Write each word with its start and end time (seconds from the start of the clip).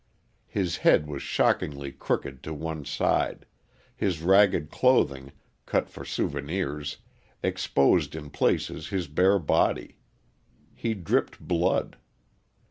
His 0.47 0.77
head 0.77 1.05
was 1.05 1.21
shockingly 1.21 1.91
crooked 1.91 2.41
to 2.41 2.55
one 2.55 2.85
side, 2.85 3.45
his 3.95 4.19
ragged 4.23 4.71
clothing, 4.71 5.31
cut 5.67 5.91
for 5.91 6.03
souvenirs, 6.03 6.97
exposed 7.43 8.15
in 8.15 8.31
places 8.31 8.87
his 8.87 9.07
bare 9.07 9.37
body: 9.37 9.97
he 10.73 10.95
dripped 10.95 11.39
blood. 11.39 11.97